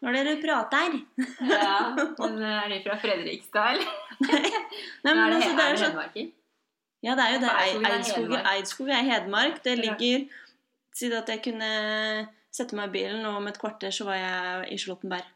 [0.00, 0.98] når dere prater.
[1.44, 1.78] Ja,
[2.20, 3.96] men er de fra Fredrikstad, eller?
[5.04, 6.30] Nei, men er det, altså, det er er hedmarking?
[7.02, 7.50] Ja, det er jo det.
[7.90, 9.64] Eidskog er Eidskog, er Hedmark.
[9.64, 10.28] Det ligger
[10.96, 11.68] Si at jeg kunne
[12.52, 15.28] sette meg i bilen, og om et kvarter så var jeg i Slottenberg.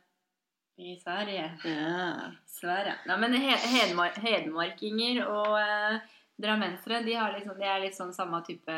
[0.82, 1.44] I Sverige.
[1.64, 2.32] Ja.
[2.50, 2.96] Sverige.
[3.06, 6.00] Ja, men hedmark, hedmarkinger og eh,
[6.42, 8.74] drammensere, de, liksom, de er litt sånn samme type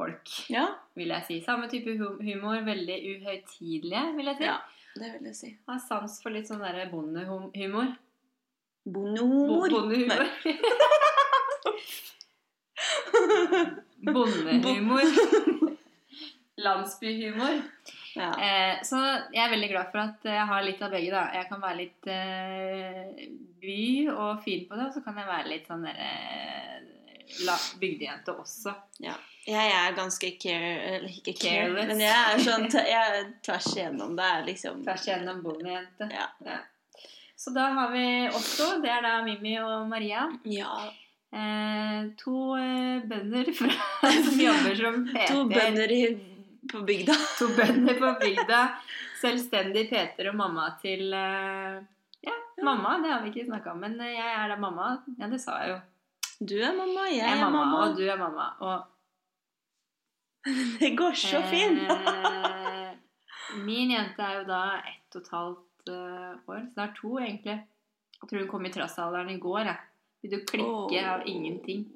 [0.00, 1.38] folk, ja, vil jeg si.
[1.44, 2.60] Samme type humor.
[2.66, 4.48] Veldig uhøytidelige, vil jeg si.
[4.48, 4.58] Ja.
[4.96, 5.50] det vil jeg si.
[5.68, 7.92] Har sans for litt sånn derre bondehumor.
[8.90, 9.68] Bondehumor.
[9.68, 10.24] bondehumor.
[14.00, 15.02] Bondehumor.
[16.60, 17.60] Landsbyhumor.
[18.16, 18.30] Ja.
[18.42, 18.98] Eh, så
[19.32, 21.10] jeg er veldig glad for at jeg har litt av begge.
[21.14, 21.22] da.
[21.38, 23.26] Jeg kan være litt eh,
[23.62, 23.78] by
[24.12, 26.10] og fin på det, og så kan jeg være litt sånn derre
[27.46, 28.74] la- bygdejente også.
[29.06, 29.14] ja.
[29.50, 30.72] Jeg er ganske care...
[30.94, 31.88] Eller ikke care, Careless.
[31.90, 34.12] men jeg er sånn jeg er tvers igjennom.
[34.18, 36.08] Det er liksom Tvers igjennom bondejente.
[36.14, 36.58] Ja.
[37.40, 38.66] Så da har vi Otto.
[38.84, 40.26] Det er da Mimmi og Maria.
[40.46, 40.74] Ja.
[41.32, 43.70] Eh, to eh, bønder fra,
[44.26, 45.30] som jobber som Peter.
[45.34, 46.00] To bønder i,
[46.70, 47.16] på bygda.
[47.40, 48.60] To bønder på bygda.
[49.20, 51.80] Selvstendig Peter og mamma til eh,
[52.26, 52.36] Ja,
[52.66, 52.98] mamma.
[53.02, 54.92] Det har vi ikke snakka om, men eh, jeg er da mamma.
[55.18, 55.80] Ja, det sa jeg jo.
[56.40, 57.80] Du er mamma, jeg, Jeg er mamma, mamma.
[57.88, 58.46] og du er mamma.
[58.64, 58.86] Og
[60.80, 61.82] Det går så fint.
[61.90, 62.90] Eh,
[63.66, 66.66] min jente er jo da ett og et halvt eh, år.
[66.72, 67.58] Snart to, egentlig.
[68.20, 69.64] Jeg tror hun kom i trassalderen i går.
[69.70, 69.80] Jeg.
[70.20, 71.86] Vil du klikke av ingenting.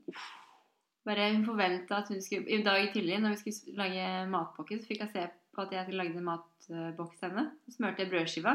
[1.05, 4.89] Bare Hun forventa at hun skulle I dag tidlig, når vi skulle lage matpakke, så
[4.89, 7.51] fikk jeg se på at jeg lagde matboks til henne.
[7.67, 8.55] Så smurte jeg brødskiva.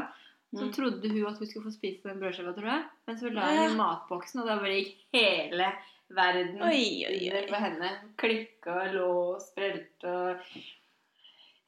[0.50, 0.72] Så Mm.
[0.74, 2.84] trodde hun at hun skulle få spise den brødskiva, tror jeg.
[3.06, 5.68] Men så la hun i matboksen, og da bare gikk hele
[6.10, 7.46] verden Oi, oi, oi.
[7.46, 7.90] på henne.
[8.18, 10.40] Klikka og lå og sprelte og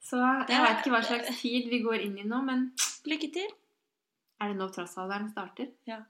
[0.03, 2.65] Så jeg vet veit ikke hva slags tid vi går inn i nå, men
[3.07, 3.47] Lykke til.
[4.41, 5.69] er det nå trassalderen starter?
[5.87, 6.01] Ja.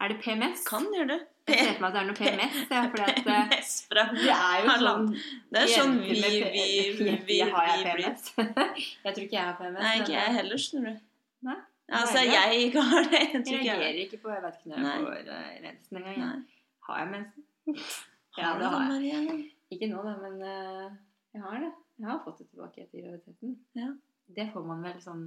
[0.00, 0.64] Er det PMS?
[0.66, 1.20] Kan gjøre det.
[1.46, 2.56] Jeg ser for meg at det er noe PMS.
[2.70, 5.06] Ja, at eh, PMS fra det er jo sånn
[5.52, 7.84] Det er sånn vi, vi, vi, vi, vi, Har jeg.
[7.84, 8.32] PMS?
[9.04, 9.82] jeg tror ikke jeg har PMS.
[9.84, 11.04] Nei, ikke jeg heller, skjønner du.
[11.50, 11.56] Nei?
[11.88, 13.20] Altså, jeg ikke har det.
[13.20, 16.18] Jeg Jeg reagerer ikke på Jeg vet ikke når jeg får mensen engang.
[16.18, 16.42] jeg.
[16.88, 17.44] Har jeg mensen?
[18.38, 19.50] Ja, det har jeg.
[19.70, 20.90] Ikke nå, da, men uh,
[21.34, 21.68] jeg har det.
[22.00, 23.52] Jeg har fått det tilbake etter graviditeten.
[23.78, 23.92] Ja.
[24.36, 25.22] Det får man vel sånn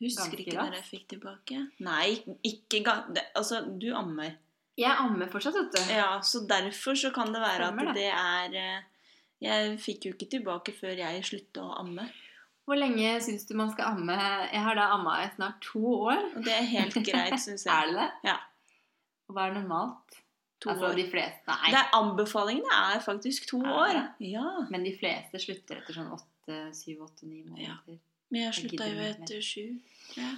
[0.00, 1.58] Husker ikke når jeg fikk tilbake.
[1.84, 2.80] Nei, ikke
[3.12, 4.36] det, Altså, du ammer.
[4.78, 5.92] Jeg ammer fortsatt, vet du.
[5.92, 8.06] Ja, så derfor så kan det være Stemmer at det.
[8.06, 9.08] det er eh,
[9.44, 12.06] Jeg fikk jo ikke tilbake før jeg slutta å amme.
[12.70, 14.14] Hvor lenge syns du man skal amme?
[14.52, 16.20] Jeg har da amma i snart to år.
[16.36, 17.74] Og det er helt greit, syns jeg.
[17.80, 18.10] Er det det?
[18.28, 18.36] Ja.
[19.26, 20.20] Og hva er normalt?
[20.60, 20.94] To altså år.
[21.00, 21.72] de fleste Nei.
[21.72, 23.98] Det er Anbefalingene er faktisk to Er år.
[24.22, 24.46] Ja.
[24.70, 27.48] Men de fleste slutter etter sånn åtte, syv, åtte, ni Ja.
[27.48, 27.98] måneder.
[28.30, 29.64] Men jeg slutta jo etter sju.
[30.14, 30.30] Ja.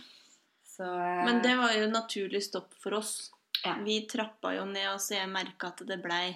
[0.73, 1.25] Så uh...
[1.27, 3.29] Men det var jo naturlig stopp for oss.
[3.61, 3.77] Ja.
[3.85, 6.31] Vi trappa jo ned, altså jeg merka at det blei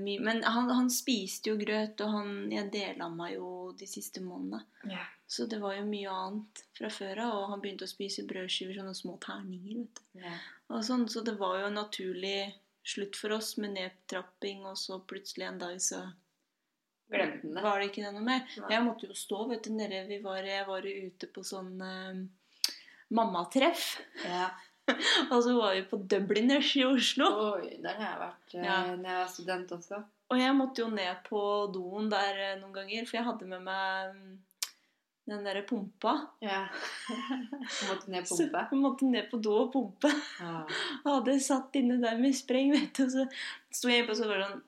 [0.00, 2.70] mye Men han, han spiste jo grøt, og han, jeg
[3.12, 4.62] meg jo de siste månedene.
[4.86, 5.08] Yeah.
[5.26, 8.78] Så det var jo mye annet fra før av, og han begynte å spise brødskiver,
[8.78, 9.82] sånne små terninger.
[9.82, 10.20] vet du.
[10.22, 10.44] Yeah.
[10.70, 12.38] Og sånn, så det var jo en naturlig
[12.86, 16.04] slutt for oss med nedtrapping, og så plutselig en dag så
[17.10, 17.62] Glemte det.
[17.62, 18.46] var det ikke det noe mer.
[18.62, 18.70] Nei.
[18.74, 22.72] Jeg måtte jo stå vet du, nede vi var, Jeg var ute på sånn uh,
[23.14, 23.88] mammatreff.
[24.26, 24.48] Ja.
[25.32, 27.28] Og så var vi på Dubliners i Oslo.
[27.56, 28.76] Oi, der har jeg vært eh, Ja.
[28.94, 30.02] når jeg var student også.
[30.30, 31.40] Og jeg måtte jo ned på
[31.74, 34.36] doen der eh, noen ganger, for jeg hadde med meg mm,
[35.30, 36.14] den derre pumpa.
[36.42, 36.64] Ja.
[37.88, 38.64] Måtte ned Så pumpe.
[38.70, 40.10] jeg måtte ned på do og pumpe.
[40.40, 40.62] Ja.
[41.04, 43.04] Og hadde satt inne der med spreng, vet du.
[43.06, 43.26] Og så
[43.74, 44.64] sto jeg inne på så var det sånn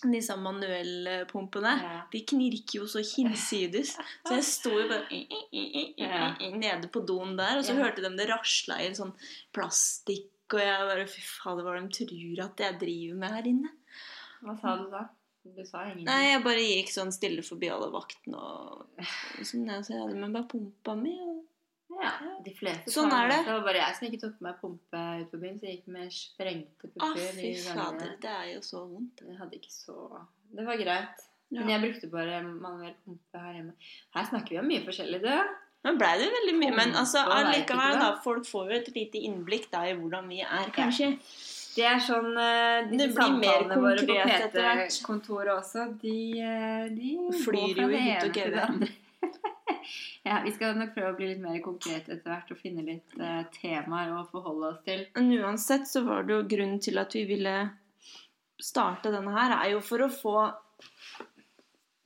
[0.00, 1.72] Disse manuellpumpene.
[1.82, 2.02] Ja.
[2.12, 3.96] De knirker jo så hinsides.
[4.26, 7.84] Så jeg sto jo bare i- i- i- nede på doen der, og så Ja.
[7.84, 9.12] hørte de det rasla i en sånn
[9.52, 13.68] plastikk, og jeg bare Fy fader, hva de tror at jeg driver med her inne.
[14.42, 15.08] Hva sa du da?
[15.44, 16.04] Du sa ingenting.
[16.04, 18.86] Nei, jeg bare gikk sånn stille forbi alle vaktene og
[19.42, 19.66] sånn.
[19.84, 21.18] Så jeg hadde med meg pumpa mi.
[21.20, 21.39] Og...
[22.00, 22.12] Ja,
[22.44, 23.38] de fleste Sånn er det.
[23.46, 25.90] Det var bare jeg som ikke tok med pumpe ut på byen, så jeg gikk
[25.96, 27.08] med sprengte pupper.
[27.10, 29.24] Ah, fy fader, det er jo så vondt.
[29.26, 29.96] Jeg hadde ikke så
[30.50, 31.26] Det var greit.
[31.50, 31.64] Ja.
[31.64, 33.74] Men jeg brukte bare manuell pumpe her hjemme.
[34.14, 35.56] Her snakker vi om mye forskjellig, du.
[35.80, 38.10] Nå ble det veldig mye, men altså, allikevel, da.
[38.24, 41.14] Folk får jo et lite innblikk da i hvordan vi er, kanskje.
[41.70, 44.90] Det er sånn eh, Det blir mer konkret etter hvert.
[44.90, 48.90] PT-kontoret også, de, eh, de Flyr jo i det hytt og det gevær.
[50.28, 53.14] ja, vi skal nok prøve å bli litt mer konkrete etter hvert og finne litt
[53.20, 55.06] uh, temaer å forholde oss til.
[55.16, 57.54] Men uansett så var det jo grunnen til at vi ville
[58.60, 60.36] starte denne her, er jo for å få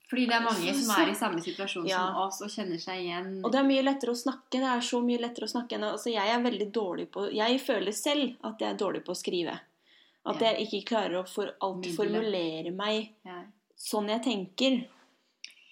[0.04, 2.04] Fordi det er mange som er i samme situasjon Ja.
[2.04, 3.30] som oss og kjenner seg igjen.
[3.42, 4.60] Og det er mye lettere å snakke.
[4.60, 7.60] Det er så mye lettere å snakke enn altså, Jeg er veldig dårlig på Jeg
[7.64, 9.58] føler selv at jeg er dårlig på å skrive.
[10.24, 10.52] At Ja.
[10.52, 13.42] jeg ikke klarer å for alt formulere meg ja.
[13.76, 14.84] sånn jeg tenker.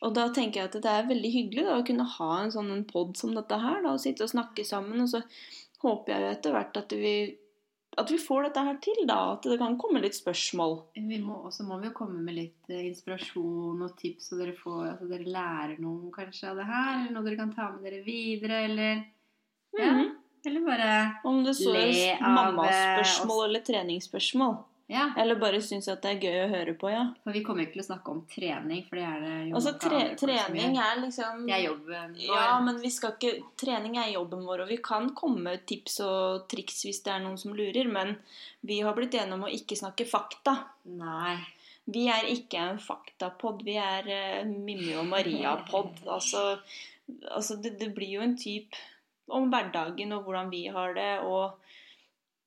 [0.03, 2.73] Og da tenker jeg at det er veldig hyggelig da, å kunne ha en sånn
[2.75, 3.83] en pod som dette her.
[3.85, 5.05] Da, og sitte og snakke sammen.
[5.05, 5.21] Og så
[5.85, 7.13] håper jeg jo etter hvert at vi,
[8.03, 9.03] at vi får dette her til.
[9.07, 10.75] da, At det kan komme litt spørsmål.
[10.99, 14.57] Vi må, også må vi jo komme med litt eh, inspirasjon og tips, så dere,
[14.59, 16.91] får, altså dere lærer noe kanskje av det her.
[16.97, 19.05] Eller noe dere kan ta med dere videre, eller
[19.79, 19.93] Ja.
[19.95, 20.19] Mhm.
[20.45, 24.57] Eller bare Om det så Le er av, eh, mammaspørsmål eller treningsspørsmål.
[24.93, 25.07] Ja.
[25.17, 27.07] Eller bare syns at det er gøy å høre på, ja.
[27.25, 29.73] For vi kommer ikke til å snakke om trening, for det er det jo Altså,
[29.81, 32.37] tre, trening er liksom Det er jobben vår.
[32.37, 35.99] Ja, men vi skal ikke Trening er jobben vår, og vi kan komme med tips
[36.05, 38.15] og triks hvis det er noen som lurer, men
[38.69, 40.59] vi har blitt enige om å ikke snakke fakta.
[41.01, 41.39] Nei.
[41.93, 45.97] Vi er ikke en faktapod, vi er uh, Mimmi og Maria-pod.
[46.15, 46.59] Altså,
[47.33, 48.77] altså det, det blir jo en type
[49.33, 51.62] om hverdagen og hvordan vi har det, og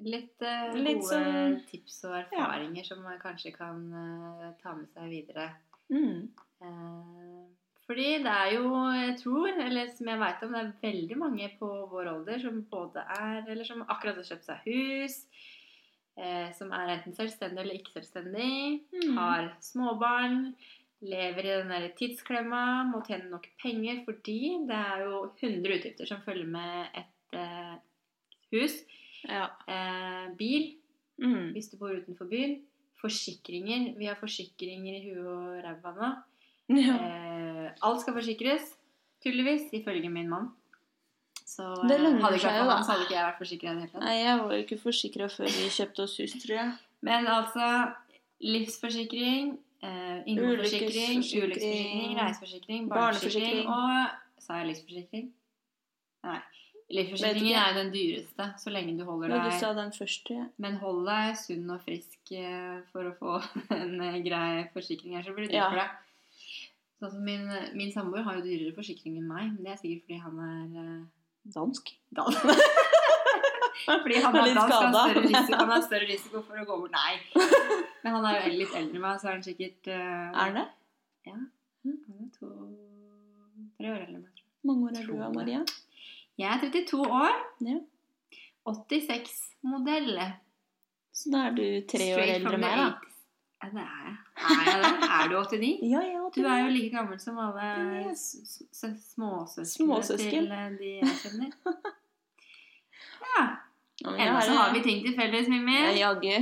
[0.03, 4.89] Litt, uh, Litt gode sånn- tips og erfaringer som man kanskje kan uh, ta med
[4.93, 5.49] seg videre.
[5.89, 6.29] mm,
[6.61, 7.45] Uh,
[7.85, 11.49] fordi det er jo, jeg tror, eller som jeg vet om, det er veldig mange
[11.59, 15.17] på vår alder som både er, eller som akkurat har kjøpt seg hus,
[16.17, 19.17] eh, som er enten selvstendig eller ikke selvstendig, Mm.
[19.19, 20.55] har småbarn,
[21.03, 26.07] lever i den der tidsklemma, må tjene nok penger fordi det er jo 100 utgifter
[26.07, 27.39] som følger med et
[28.51, 28.81] hus.
[29.29, 29.49] Ja.
[29.67, 30.73] Eh, bil,
[31.17, 31.53] Mm.
[31.55, 32.57] hvis du bor utenfor byen.
[32.99, 33.93] Forsikringer.
[33.97, 36.09] Vi har forsikringer i huet og ræva nå.
[36.75, 36.95] ja.
[36.95, 38.73] Eh, alt skal forsikres,
[39.23, 40.49] tydeligvis, ifølge min mann.
[41.45, 42.81] Så Det eh, lønner seg jo, da.
[42.83, 44.01] så hadde ikke jeg vært forsikra i det hele tatt.
[44.03, 46.73] Nei, jeg var jo ikke forsikra før vi kjøpte oss hus, tror jeg.
[47.05, 47.69] Men altså
[48.41, 55.29] livsforsikring, eh, innboforsikring, Ulykkesforsikring, reiseforsikring, barneforsikring og Sa jeg livsforsikring?
[56.25, 56.39] Nei.
[56.95, 60.33] Livsforsikringen er jo den dyreste, så lenge du holder Men du sa den første.
[60.39, 60.45] ja.
[60.61, 63.35] Men hold deg sunn og frisk eh, for å få
[63.79, 65.69] en eh, grei forsikring her, så blir det dyrt Ja.
[65.69, 66.01] for deg.
[67.01, 67.43] Sånn som min,
[67.75, 71.03] min samboer har jo dyrere forsikring enn meg, men det er sikkert fordi han er
[71.53, 71.91] Dansk.
[72.15, 72.45] Dansk.
[73.85, 76.95] Fordi han Er dansk, han, har risiko, han har større risiko for å gå bort.
[76.95, 77.19] Nei.
[78.01, 80.63] Men han er jo litt eldre enn meg, så er han sikkert uh, Er det?
[81.29, 81.35] Ja.
[81.85, 82.49] han er to,
[83.77, 84.31] tre år eldre enn meg.
[84.31, 84.63] tror jeg.
[84.65, 85.61] Mange år er du, Maria?
[86.37, 87.35] Jeg er 32 år.
[87.63, 87.77] Ja.
[88.67, 90.17] 86-modell.
[91.15, 92.87] Så da er du tre år eldre enn meg, da.
[93.63, 94.15] Ja, det er jeg.
[94.45, 94.89] Er jeg det?
[95.15, 95.69] Er du 89?
[95.93, 97.69] Ja, ja, Du er jo like gammel som alle
[98.15, 100.31] småsøsknene Småsøsken.
[100.33, 101.51] til eh, de jeg kjenner.
[103.25, 103.45] Ja.
[104.05, 105.75] Ennå så er- har vi ting til felles, Mimmi.
[105.79, 106.35] Ja, jaggu.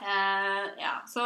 [0.00, 1.22] Uh, ja, så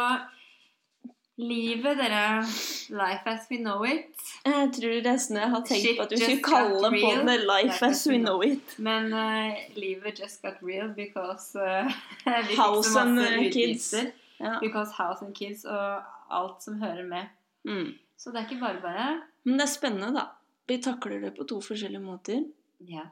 [1.39, 2.41] livet, dere.
[2.89, 4.15] Life as we know it.
[4.45, 7.25] Jeg tror nesten jeg har tenkt Shit på at du skulle kalle real.
[7.27, 8.75] det 'Life as we know it'.
[8.77, 11.87] Men uh, livet just got real because uh,
[12.25, 13.93] vi fikk House så and, masse eh, kids.
[14.39, 14.59] Ja.
[14.59, 17.25] Because house and kids og alt som hører med.
[17.63, 17.93] Mm.
[18.17, 19.21] Så det er ikke bare bare.
[19.43, 20.25] Men det er spennende, da.
[20.67, 22.43] Vi takler det på to forskjellige måter.
[22.79, 23.07] Ja.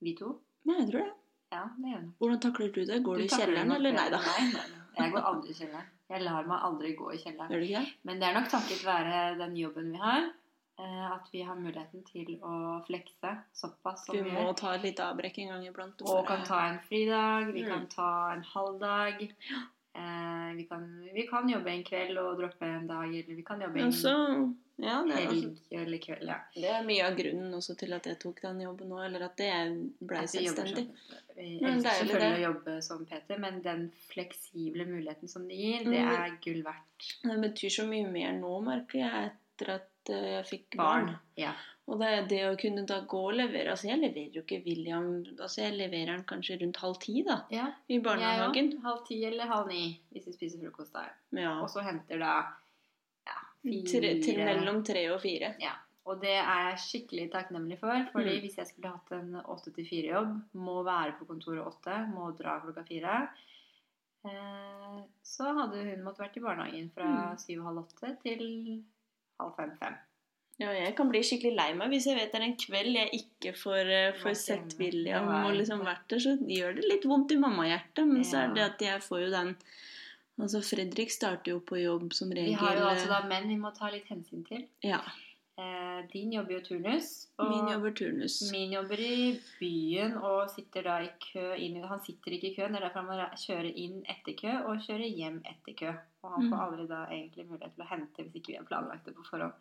[0.00, 0.38] Vi to.
[0.64, 1.14] Nei, jeg tror det.
[1.52, 2.04] Ja, det gjør.
[2.18, 3.04] Hvordan takler du det?
[3.04, 4.20] Går du, i kjelleren, eller nei da?
[4.24, 4.44] Nei.
[4.52, 4.77] Nei, nei.
[4.98, 5.86] Jeg går aldri i kjelleren.
[6.10, 7.50] Jeg lar meg aldri gå i kjelleren.
[7.68, 7.88] Gjør?
[8.04, 10.30] Men det er nok takket være den jobben vi har,
[10.78, 14.56] eh, at vi har muligheten til å flekse såpass som Vi vi må gjør.
[14.56, 16.02] ta et lite avbrekk en gang iblant.
[16.02, 17.68] Og kan ta en fridag, vi Mm.
[17.68, 19.28] kan ta en halvdag.
[19.94, 23.60] Eh, vi, kan, vi kan jobbe en kveld og droppe en dag, eller vi kan
[23.60, 24.12] jobbe en Altså,
[24.78, 26.28] ja, det helg eller kveld.
[26.28, 26.36] Ja.
[26.54, 29.40] det er mye av grunnen også til at jeg tok den jobben nå, eller at
[29.42, 30.84] jeg ble At selvstendig.
[30.86, 31.18] sånn.
[31.38, 36.04] Vi elsker selvfølgelig å jobbe som Peter, men den fleksible muligheten som det gir, det
[36.04, 36.14] Mm.
[36.14, 37.10] er gull verdt.
[37.24, 41.06] Det betyr så mye mer nå, merker jeg, etter at eh, jeg fikk barn.
[41.06, 41.18] Barn.
[41.36, 41.52] Ja.
[41.88, 45.06] Og det det å kunne da gå og levere Altså, jeg leverer jo ikke William
[45.40, 47.70] Altså, jeg leverer han kanskje rundt halv ti, da, ja.
[47.88, 48.72] i barnehagen.
[48.74, 48.80] Ja.
[48.84, 51.14] Halv ti eller halv ni hvis vi spiser frokost der.
[51.32, 51.54] Ja.
[51.62, 52.34] Og så henter da
[53.28, 55.54] ja, fire til mellom tre og fire.
[55.64, 55.72] Ja.
[56.08, 58.04] Og det er jeg skikkelig takknemlig for.
[58.12, 58.40] Fordi Mm.
[58.40, 62.54] hvis jeg skulle hatt en åtte til fire-jobb, må være på kontoret åtte, må dra
[62.62, 63.16] klokka fire,
[64.24, 68.44] eh, så hadde hun måttet vært i barnehagen fra syv og halv åtte til
[69.42, 69.98] halv fem-fem.
[70.58, 73.20] Ja, jeg kan bli skikkelig lei meg hvis jeg vet det er en kveld jeg
[73.20, 74.74] ikke får, eh, får sett.
[74.80, 78.02] William og liksom vært der, så gjør det litt vondt i mammahjertet.
[78.08, 79.54] Men så er det at jeg får jo den
[80.38, 83.48] Altså, Fredrik starter jo på jobb som regel Vi har jo altså eh, da menn
[83.50, 84.68] vi må ta litt hensyn til.
[84.86, 85.00] Ja.
[85.58, 87.06] Eh, din jobber jo turnus.
[87.42, 88.36] Og Min jobber turnus.
[88.52, 92.72] Min jobber i byen og sitter da i kø inn Han sitter ikke i køen,
[92.76, 95.94] det er derfor han må kjøre inn etter kø og kjøre hjem etter kø.
[96.22, 96.62] Og han får Mm.
[96.66, 99.52] aldri da egentlig mulighet til å hente hvis ikke vi har planlagt det på forhånd.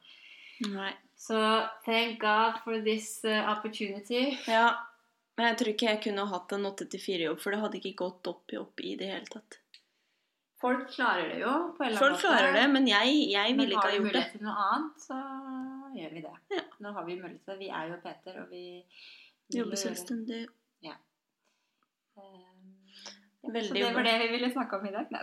[0.74, 0.94] Nei.
[1.18, 1.42] Så
[1.86, 4.38] thank God for this uh, opportunity.
[4.48, 4.76] Ja.
[5.38, 8.54] Men jeg tror ikke jeg kunne hatt en 8-4-jobb, for det hadde ikke gått opp
[8.54, 9.60] i opp i det hele tatt.
[10.62, 12.22] Folk klarer det jo på en eller annen Folk måte.
[12.26, 14.14] klarer det, men jeg, jeg ville ikke har ha gjort det.
[14.14, 15.18] mulighet til noe annet, så
[15.98, 16.36] gjør vi det.
[16.54, 16.64] Ja.
[16.86, 17.60] Nå har vi mulighet til det.
[17.66, 18.64] Vi er jo Peter, og vi
[19.48, 20.46] Vi jobber selvstendig.
[22.18, 22.78] Um,
[23.44, 25.12] ja, så det var det vi ville snakke om i dag.
[25.14, 25.22] Nei,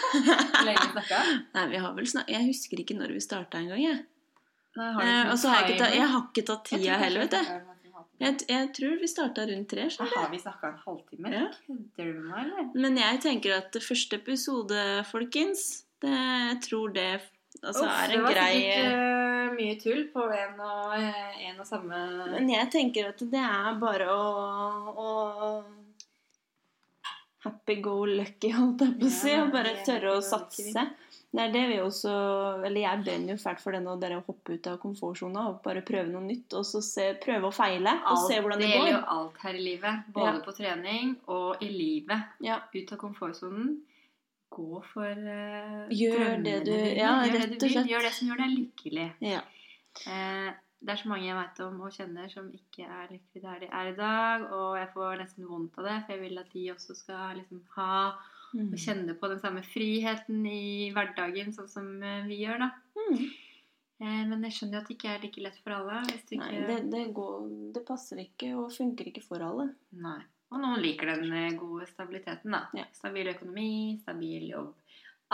[0.68, 1.20] lenge snakka?
[1.54, 4.02] Nei, vi har vel snakka Jeg husker ikke når vi starta engang, jeg.
[4.76, 7.24] Nei, har Eh, og så har jeg, ikke ta, jeg har ikke tatt tida heller,
[7.24, 7.74] vet du.
[8.18, 9.88] Jeg, jeg tror vi starta rundt tre.
[9.94, 11.32] Skjønner har vi snakka en halvtime.
[11.34, 11.48] Ja.
[11.64, 12.70] Kødder du med meg, eller?
[12.84, 15.66] Men jeg tenker at første episode, folkens
[16.02, 17.08] det, Jeg tror det
[17.62, 21.60] altså, Uff, er det var grei sikkert uh, mye tull på en og, eh, en
[21.60, 22.00] og samme
[22.36, 24.22] Men jeg tenker at det er bare å,
[24.94, 25.10] å
[27.44, 29.30] Happy go lucky, holdt jeg på å si.
[29.30, 30.82] Ja, og bare tørre å satse.
[31.28, 32.10] Det er det vi også
[32.64, 35.60] Eller jeg brenner jo fælt for det nå, dere å hoppe ut av komfortsona og
[35.64, 36.56] bare prøve noe nytt.
[36.58, 38.72] Og så se, prøve å feile og alt, se hvordan det går.
[38.72, 40.08] Det gjelder jo alt her i livet.
[40.16, 40.40] Både Ja.
[40.44, 42.34] på trening og i livet.
[42.44, 42.58] Ja.
[42.74, 43.76] Ut av komfortsonen.
[44.58, 47.74] Gå for uh, Gjør det du- ja, gjør rett det du vil.
[47.76, 47.90] slett.
[47.92, 49.08] Gjør det som gjør deg lykkelig.
[49.32, 49.42] Ja.
[50.06, 53.62] Uh, det er så mange jeg vet om og kjenner som ikke er lykkelig der
[53.64, 54.44] de er i dag.
[54.54, 57.62] Og jeg får nesten vondt av det, for jeg vil at de også skal liksom
[57.76, 57.94] ha
[58.48, 58.70] Mm.
[58.72, 62.68] og kjenne på den samme friheten i hverdagen, sånn som eh, vi gjør, da.
[62.96, 63.18] Mm.
[64.00, 65.98] Eh, Men jeg skjønner jo at det ikke er like lett for alle.
[66.30, 66.62] Du Nei, ikke...
[66.70, 67.42] det, det, går,
[67.74, 69.66] det passer ikke og funker ikke for alle.
[70.00, 70.22] Nei.
[70.50, 72.62] Og noen liker den eh, gode stabiliteten, da.
[72.74, 72.84] Ja.
[72.96, 74.70] Stabil økonomi, stabil jobb.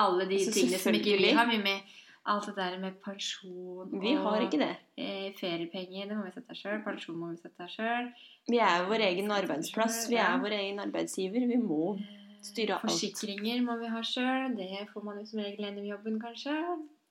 [0.03, 1.93] Alle de Altså, tingene som ikke vi har mye med.
[2.27, 4.73] Alt det der med pensjon Vi har ikke det.
[4.97, 6.81] eh, feriepenger, det må vi sette sjøl.
[6.83, 8.09] Pensjon må vi sette sjøl.
[8.49, 10.09] Vi er vår egen arbeidsplass.
[10.11, 11.47] Vi er vår egen arbeidsgiver.
[11.53, 11.99] Vi må
[12.43, 12.89] styre alt.
[12.89, 14.57] Forsikringer må vi ha sjøl.
[14.57, 16.57] Det får man jo som regel gjennom jobben, kanskje.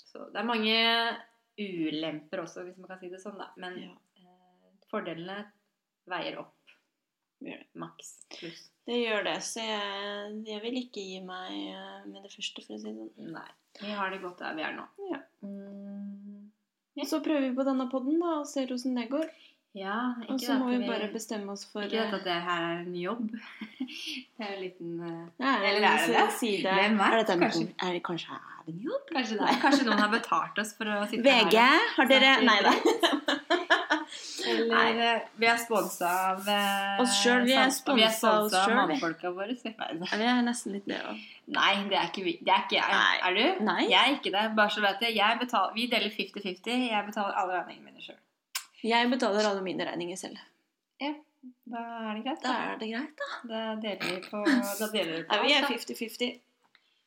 [0.04, 0.76] Så det er mange
[1.60, 3.52] ulemper også, hvis man kan si det sånn, da.
[3.58, 3.94] Men Ja.
[4.18, 5.46] eh, fordelene
[6.10, 6.54] veier opp.
[7.80, 8.70] Maks pluss.
[8.88, 12.76] Det gjør det, så jeg, jeg vil ikke gi meg eh, med det første, for
[12.76, 13.32] å si det sånn.
[13.32, 13.50] Nei.
[13.80, 14.84] Vi har det godt der vi er nå.
[15.12, 15.22] Ja.
[15.48, 16.50] Mm,
[17.00, 17.08] Ja.
[17.10, 19.30] Så prøver vi på denne podden da, og ser hvordan det går.
[19.74, 19.96] ja,
[20.30, 22.94] Og så må vi bare bestemme oss for Ikke dette at det her er en
[23.00, 23.24] jobb.
[23.80, 26.76] det er jo en liten eh, Nei, Eller er det si- det?
[26.78, 27.08] Hvem vet?
[27.08, 27.64] Er dette Kanskje.
[27.88, 29.10] er det kanskje er det en jobb?
[29.16, 29.58] Kanskje det er.
[29.64, 31.90] Kanskje noen har betalt oss for å sitte VG, her.
[31.98, 32.76] har dere Nei da.
[34.54, 35.22] Eller Nei.
[35.42, 38.76] vi er sponsa av eh, Oss selv, vi er sponsa av oss vi.
[38.78, 39.56] mannfolka våre.
[39.66, 39.90] Ja,
[40.20, 41.20] Vi er nesten litt det òg.
[41.58, 42.38] Nei, det er ikke vi.
[42.42, 42.94] Det er ikke jeg.
[42.94, 43.18] Nei.
[43.30, 43.66] Er du?
[43.68, 43.82] Nei.
[43.90, 44.46] Jeg er ikke det.
[44.60, 45.18] Bare så vet jeg.
[45.20, 46.88] jeg betaler, vi deler 50-50.
[46.92, 48.20] Jeg betaler alle regningene mine sjøl.
[48.84, 50.40] Jeg betaler alle mine regninger selv.
[51.02, 51.14] Ja.
[51.68, 52.42] Da er det greit.
[52.46, 53.30] Da er det greit, da.
[53.50, 55.96] Da deler vi på Da deler vi på Nei, vi er alt, da.
[56.00, 56.34] 50-50.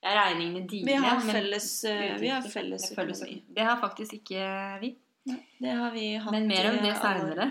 [0.05, 0.87] Ja, regningene dine.
[0.87, 3.39] Vi har men felles, eh, vi har felles økonomi.
[3.57, 4.45] Det har faktisk ikke
[4.83, 4.91] vi.
[5.27, 7.51] Det har vi hatt Men mer om det alle seinere.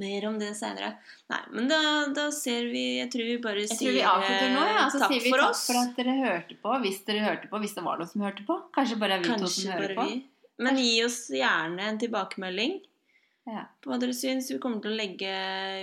[0.00, 0.94] Mer om det seinere.
[1.28, 1.78] Nei, men da,
[2.16, 4.76] da ser vi Jeg tror vi bare Jeg sier tror vi avslutter nå, ja.
[4.86, 5.64] eh, Så takk sier vi for takk oss.
[5.68, 6.76] for at dere hørte på.
[6.86, 8.56] Hvis dere hørte på, hvis det var noen som hørte på.
[8.78, 10.06] Kanskje bare vi vi to som hører på.
[10.08, 10.22] vi.
[10.64, 12.78] Men gi oss gjerne en tilbakemelding
[13.50, 13.66] Ja.
[13.82, 14.48] på hva dere syns.
[14.52, 15.34] Vi kommer til å legge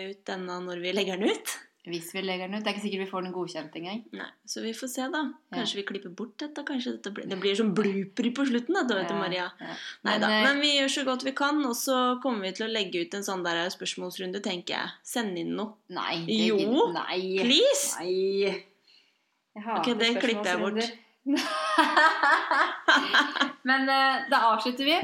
[0.09, 1.57] ut denne når vi legger den ut.
[1.87, 2.63] Hvis vi legger den ut.
[2.65, 4.01] Det er ikke sikkert vi får den godkjent engang.
[4.11, 5.21] Nei, Så vi får se, da.
[5.51, 5.55] Ja.
[5.57, 6.63] Kanskje vi klipper bort dette.
[6.67, 9.45] Kanskje dette blir, det blir sånn blooper på slutten, da, vet du, Ja, Maria.
[9.61, 9.67] ja.
[10.03, 10.27] Nei da.
[10.27, 13.01] Men, eh, vi gjør så godt vi kan, og så kommer vi til å legge
[13.05, 14.87] ut en sånn der spørsmålsrunde, tenker jeg.
[15.03, 15.73] Send inn noe.
[15.89, 16.25] Nei.
[16.27, 16.57] det Jo.
[16.57, 17.37] gidder- Nei.
[17.41, 17.95] Please!
[17.99, 18.63] Nei.
[19.55, 20.91] Jeg hater Ok, det klipper jeg bort.
[23.67, 24.97] Men uh, da avslutter vi.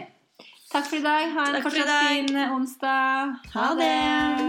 [0.72, 1.30] Takk for i dag.
[1.36, 3.36] Ha en fortsatt fin eh, onsdag.
[3.54, 4.43] Ha det.